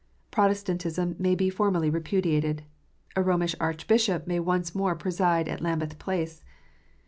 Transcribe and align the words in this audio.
Protestantism 0.31 1.15
may 1.19 1.35
be 1.35 1.51
formally 1.51 1.91
repudiated. 1.91 2.63
A 3.15 3.21
Romish 3.21 3.53
Archbishop 3.59 4.25
may 4.25 4.39
once 4.39 4.73
more 4.73 4.95
preside 4.95 5.47
at 5.47 5.61
Lambeth 5.61 5.99
Palace. 5.99 6.43